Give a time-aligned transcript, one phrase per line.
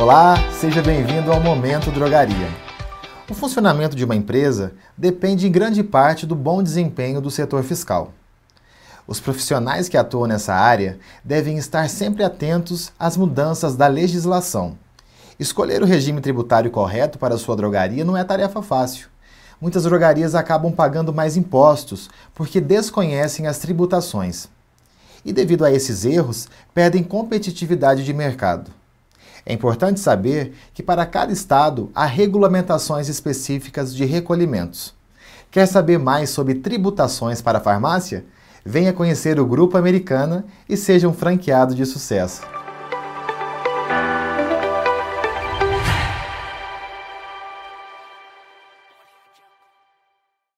[0.00, 2.48] Olá, seja bem-vindo ao Momento Drogaria.
[3.28, 8.14] O funcionamento de uma empresa depende em grande parte do bom desempenho do setor fiscal.
[9.06, 14.78] Os profissionais que atuam nessa área devem estar sempre atentos às mudanças da legislação.
[15.38, 19.08] Escolher o regime tributário correto para sua drogaria não é tarefa fácil.
[19.60, 24.48] Muitas drogarias acabam pagando mais impostos porque desconhecem as tributações.
[25.26, 28.79] E devido a esses erros, perdem competitividade de mercado.
[29.44, 34.94] É importante saber que para cada estado há regulamentações específicas de recolhimentos.
[35.50, 38.24] Quer saber mais sobre tributações para a farmácia?
[38.64, 42.42] Venha conhecer o Grupo Americana e seja um franqueado de sucesso.